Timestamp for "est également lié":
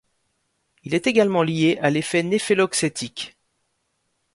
0.95-1.77